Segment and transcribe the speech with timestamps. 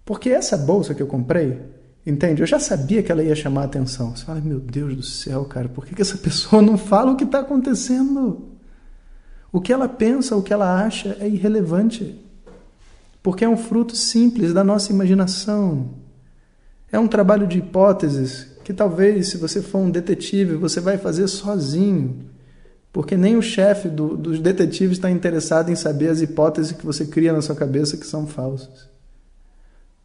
[0.05, 1.63] Porque essa bolsa que eu comprei,
[2.05, 2.43] entende?
[2.43, 4.17] Eu já sabia que ela ia chamar a atenção.
[4.17, 7.17] Você fala, meu Deus do céu, cara, por que, que essa pessoa não fala o
[7.17, 8.49] que está acontecendo?
[9.53, 12.24] O que ela pensa, o que ela acha é irrelevante
[13.25, 15.95] porque é um fruto simples da nossa imaginação.
[16.93, 21.27] É um trabalho de hipóteses que talvez, se você for um detetive, você vai fazer
[21.27, 22.27] sozinho,
[22.93, 27.07] porque nem o chefe do, dos detetives está interessado em saber as hipóteses que você
[27.07, 28.91] cria na sua cabeça que são falsas.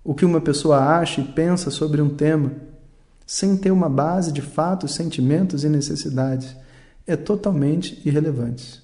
[0.01, 2.53] O que uma pessoa acha e pensa sobre um tema,
[3.27, 6.55] sem ter uma base de fatos, sentimentos e necessidades,
[7.05, 8.81] é totalmente irrelevante.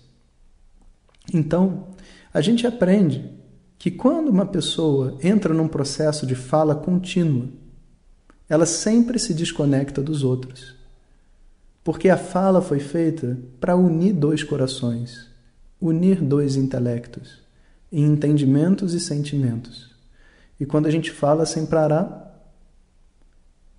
[1.33, 1.87] Então,
[2.33, 3.33] a gente aprende
[3.77, 7.47] que quando uma pessoa entra num processo de fala contínua,
[8.47, 10.75] ela sempre se desconecta dos outros.
[11.83, 15.27] Porque a fala foi feita para unir dois corações,
[15.79, 17.41] unir dois intelectos,
[17.91, 19.93] em entendimentos e sentimentos.
[20.59, 22.25] E quando a gente fala sem parar,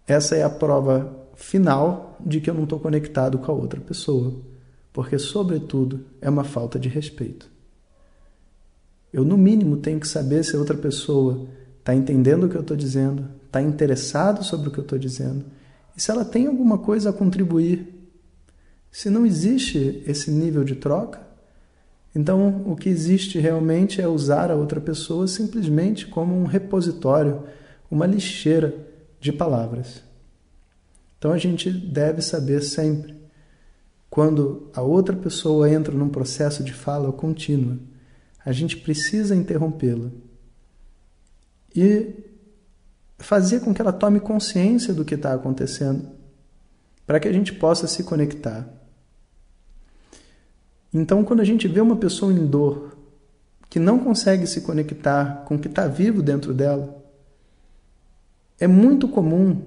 [0.06, 4.34] essa é a prova final de que eu não estou conectado com a outra pessoa,
[4.92, 7.50] porque, sobretudo, é uma falta de respeito.
[9.16, 12.60] Eu, no mínimo, tenho que saber se a outra pessoa está entendendo o que eu
[12.60, 15.43] estou dizendo, está interessado sobre o que eu estou dizendo
[15.97, 17.94] e se ela tem alguma coisa a contribuir.
[18.93, 21.26] Se não existe esse nível de troca,
[22.15, 27.44] então o que existe realmente é usar a outra pessoa simplesmente como um repositório,
[27.91, 28.75] uma lixeira
[29.19, 30.03] de palavras.
[31.16, 33.15] Então a gente deve saber sempre
[34.10, 37.78] quando a outra pessoa entra num processo de fala contínua
[38.46, 40.08] a gente precisa interrompê-la.
[41.74, 42.14] E
[43.18, 46.08] fazer com que ela tome consciência do que está acontecendo,
[47.04, 48.68] para que a gente possa se conectar.
[50.94, 52.96] Então, quando a gente vê uma pessoa em dor,
[53.68, 57.04] que não consegue se conectar com o que está vivo dentro dela,
[58.60, 59.60] é muito comum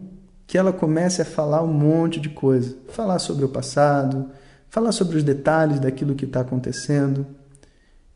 [0.48, 4.32] que ela comece a falar um monte de coisa, falar sobre o passado,
[4.70, 7.39] falar sobre os detalhes daquilo que está acontecendo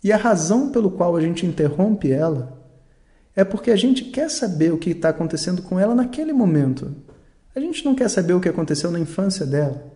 [0.03, 2.62] e a razão pelo qual a gente interrompe ela
[3.36, 6.96] é porque a gente quer saber o que está acontecendo com ela naquele momento.
[7.56, 9.92] A gente não quer saber o que aconteceu na infância dela.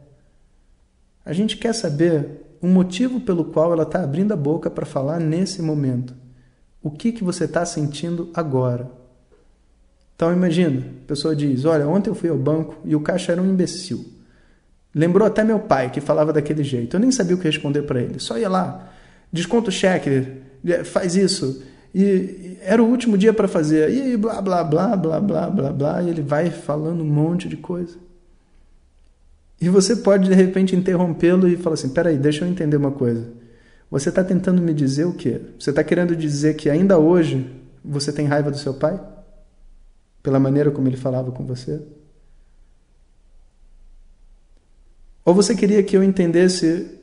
[1.26, 5.20] A gente quer saber o motivo pelo qual ela está abrindo a boca para falar
[5.20, 6.16] nesse momento.
[6.82, 8.90] O que, que você está sentindo agora?
[10.16, 13.42] Então imagina, a pessoa diz: Olha, ontem eu fui ao banco e o caixa era
[13.42, 14.06] um imbecil.
[14.96, 16.96] Lembrou até meu pai que falava daquele jeito.
[16.96, 18.20] Eu nem sabia o que responder para ele.
[18.20, 18.92] Só ia lá,
[19.32, 20.28] desconta o cheque,
[20.86, 21.64] faz isso.
[21.94, 23.90] E era o último dia para fazer.
[23.90, 26.04] E blá, blá, blá, blá, blá, blá, blá.
[26.04, 27.98] E ele vai falando um monte de coisa.
[29.60, 33.28] E você pode, de repente, interrompê-lo e falar assim: peraí, deixa eu entender uma coisa.
[33.90, 35.42] Você está tentando me dizer o quê?
[35.58, 37.50] Você está querendo dizer que ainda hoje
[37.84, 39.00] você tem raiva do seu pai?
[40.22, 41.82] Pela maneira como ele falava com você?
[45.24, 46.97] Ou você queria que eu entendesse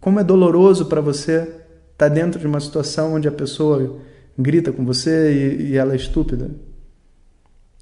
[0.00, 1.56] como é doloroso para você estar
[1.96, 3.98] tá dentro de uma situação onde a pessoa
[4.38, 6.50] grita com você e, e ela é estúpida.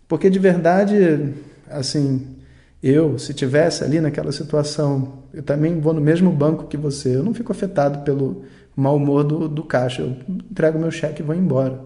[0.09, 1.35] Porque de verdade,
[1.69, 2.37] assim,
[2.83, 7.23] eu, se tivesse ali naquela situação, eu também vou no mesmo banco que você, eu
[7.23, 8.43] não fico afetado pelo
[8.75, 11.81] mau humor do, do caixa, eu entrego meu cheque e vou embora.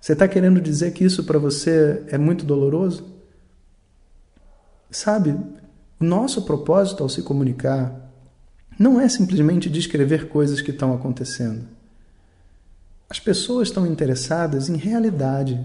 [0.00, 3.14] Você está querendo dizer que isso para você é muito doloroso?
[4.90, 5.36] Sabe,
[6.00, 8.05] o nosso propósito ao se comunicar
[8.78, 11.66] não é simplesmente descrever coisas que estão acontecendo.
[13.08, 15.60] As pessoas estão interessadas em realidade.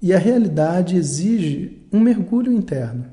[0.00, 3.06] E a realidade exige um mergulho interno.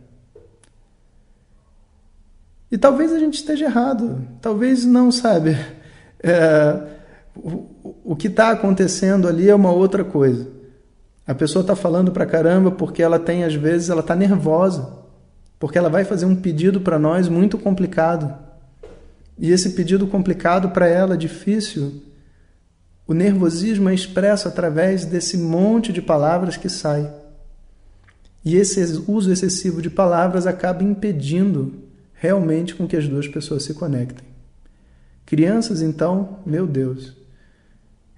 [2.71, 5.55] E talvez a gente esteja errado, talvez não, sabe?
[6.27, 6.81] É,
[7.35, 10.47] o, o que está acontecendo ali é uma outra coisa.
[11.27, 14.91] A pessoa está falando para caramba porque ela tem, às vezes, ela está nervosa,
[15.59, 18.44] porque ela vai fazer um pedido para nós muito complicado.
[19.37, 22.01] E esse pedido complicado para ela, difícil,
[23.07, 27.11] o nervosismo é expresso através desse monte de palavras que sai.
[28.43, 31.83] E esse uso excessivo de palavras acaba impedindo
[32.13, 34.25] realmente com que as duas pessoas se conectem.
[35.25, 37.13] Crianças, então, meu Deus,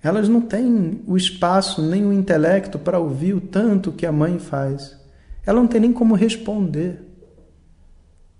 [0.03, 4.37] elas não têm o espaço nem o intelecto para ouvir o tanto que a mãe
[4.37, 4.95] faz.
[5.45, 7.06] Ela não tem nem como responder.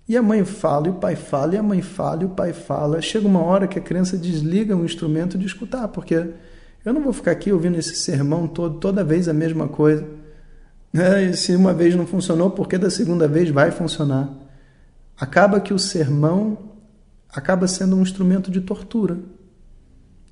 [0.08, 2.54] E a mãe fala, e o pai fala, e a mãe fala, e o pai
[2.54, 3.02] fala.
[3.02, 6.30] Chega uma hora que a criança desliga o instrumento de escutar, porque
[6.82, 10.06] eu não vou ficar aqui ouvindo esse sermão todo, toda vez a mesma coisa.
[10.94, 14.32] É, e se uma vez não funcionou, porque da segunda vez vai funcionar?
[15.20, 16.56] Acaba que o sermão
[17.30, 19.18] acaba sendo um instrumento de tortura.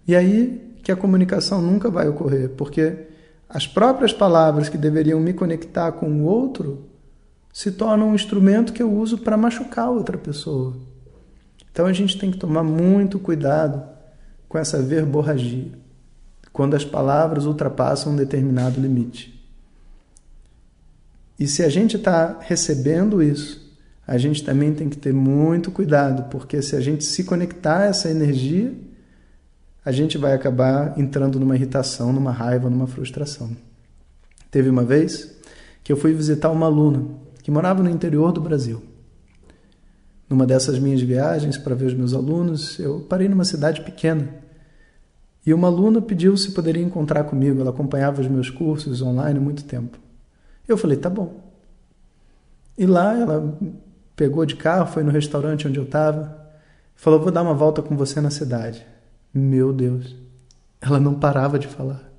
[0.09, 3.09] E aí que a comunicação nunca vai ocorrer, porque
[3.49, 6.89] as próprias palavras que deveriam me conectar com o outro
[7.57, 10.77] se torna um instrumento que eu uso para machucar outra pessoa.
[11.73, 13.83] Então a gente tem que tomar muito cuidado
[14.47, 15.73] com essa verborragia,
[16.53, 19.43] quando as palavras ultrapassam um determinado limite.
[21.41, 23.75] E se a gente está recebendo isso,
[24.07, 27.85] a gente também tem que ter muito cuidado, porque se a gente se conectar a
[27.87, 28.75] essa energia,
[29.83, 33.57] a gente vai acabar entrando numa irritação, numa raiva, numa frustração.
[34.51, 35.35] Teve uma vez
[35.83, 38.83] que eu fui visitar uma aluna que morava no interior do Brasil.
[40.29, 44.31] Numa dessas minhas viagens para ver os meus alunos, eu parei numa cidade pequena
[45.47, 47.61] e uma aluna pediu se poderia encontrar comigo.
[47.61, 49.97] Ela acompanhava os meus cursos online há muito tempo.
[50.67, 51.41] Eu falei, tá bom.
[52.77, 53.57] E lá ela
[54.17, 56.37] pegou de carro, foi no restaurante onde eu estava,
[56.97, 58.85] falou: Vou dar uma volta com você na cidade.
[59.33, 60.17] Meu Deus,
[60.81, 62.11] ela não parava de falar.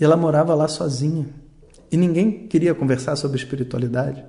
[0.00, 1.26] E ela morava lá sozinha.
[1.94, 4.24] E ninguém queria conversar sobre espiritualidade.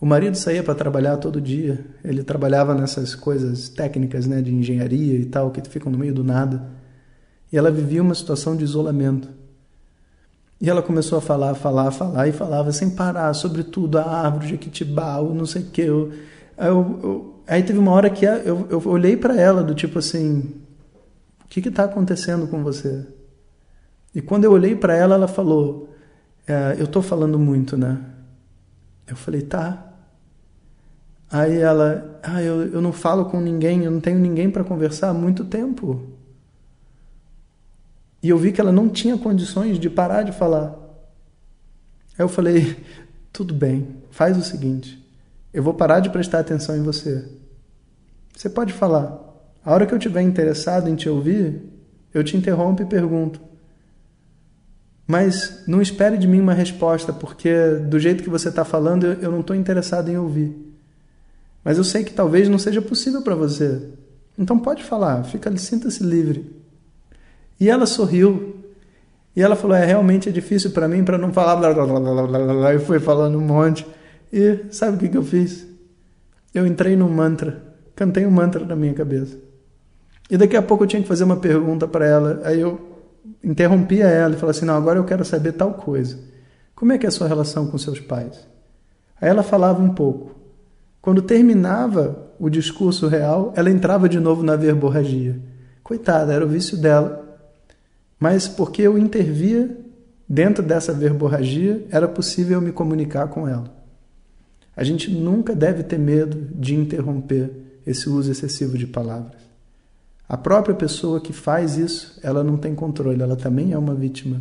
[0.00, 1.84] O marido saía para trabalhar todo dia.
[2.04, 6.22] Ele trabalhava nessas coisas técnicas, né, de engenharia e tal, que ficam no meio do
[6.22, 6.64] nada.
[7.52, 9.28] E ela vivia uma situação de isolamento.
[10.60, 14.46] E ela começou a falar, falar, falar e falava sem parar sobre tudo, a árvore,
[14.50, 15.82] Jequitibá, o não sei o que.
[15.82, 16.12] Eu,
[16.56, 20.54] eu, eu, aí teve uma hora que eu, eu olhei para ela do tipo assim,
[21.44, 23.04] o que está acontecendo com você?
[24.14, 25.91] E quando eu olhei para ela, ela falou,
[26.46, 28.00] é, eu estou falando muito, né?
[29.06, 29.92] Eu falei, tá.
[31.30, 35.08] Aí ela, ah, eu, eu não falo com ninguém, eu não tenho ninguém para conversar
[35.08, 36.12] há muito tempo.
[38.22, 40.78] E eu vi que ela não tinha condições de parar de falar.
[42.18, 42.76] Aí eu falei,
[43.32, 45.02] tudo bem, faz o seguinte,
[45.52, 47.28] eu vou parar de prestar atenção em você.
[48.34, 49.18] Você pode falar.
[49.64, 51.62] A hora que eu estiver interessado em te ouvir,
[52.12, 53.40] eu te interrompo e pergunto:
[55.12, 57.52] mas não espere de mim uma resposta, porque
[57.86, 60.56] do jeito que você está falando eu não estou interessado em ouvir.
[61.62, 63.90] Mas eu sei que talvez não seja possível para você.
[64.38, 66.50] Então pode falar, fica, sinta-se livre.
[67.60, 68.56] E ela sorriu.
[69.36, 72.00] E ela falou: "É realmente é difícil para mim para não falar blá, blá, blá,
[72.00, 73.86] blá, blá, blá", e foi falando um monte.
[74.32, 75.66] E sabe o que que eu fiz?
[76.54, 77.62] Eu entrei num mantra,
[77.94, 79.36] cantei um mantra na minha cabeça.
[80.30, 82.40] E daqui a pouco eu tinha que fazer uma pergunta para ela.
[82.44, 82.91] Aí eu
[83.42, 86.18] interrompia ela e falava assim: Não, agora eu quero saber tal coisa.
[86.74, 88.46] Como é que é a sua relação com seus pais?
[89.20, 90.34] Aí ela falava um pouco.
[91.00, 95.38] Quando terminava o discurso real, ela entrava de novo na verborragia.
[95.82, 97.20] Coitada, era o vício dela.
[98.18, 99.76] Mas porque eu intervia
[100.28, 103.64] dentro dessa verborragia, era possível me comunicar com ela.
[104.74, 107.50] A gente nunca deve ter medo de interromper
[107.86, 109.41] esse uso excessivo de palavras.
[110.28, 114.40] A própria pessoa que faz isso, ela não tem controle, ela também é uma vítima.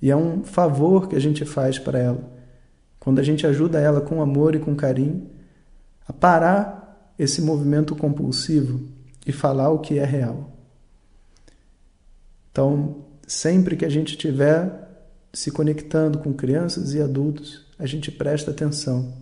[0.00, 2.38] E é um favor que a gente faz para ela.
[3.00, 5.28] Quando a gente ajuda ela com amor e com carinho
[6.06, 8.80] a parar esse movimento compulsivo
[9.26, 10.52] e falar o que é real.
[12.50, 14.88] Então, sempre que a gente estiver
[15.32, 19.12] se conectando com crianças e adultos, a gente presta atenção.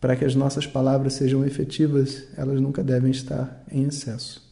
[0.00, 4.43] Para que as nossas palavras sejam efetivas, elas nunca devem estar em excesso.